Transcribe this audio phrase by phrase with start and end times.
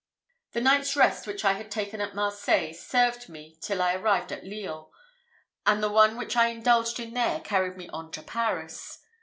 [0.53, 4.43] The night's rest which I had taken at Marseilles served me till I arrived at
[4.43, 4.87] Lyons;
[5.67, 9.03] and the one which I indulged in there carried me on to Paris.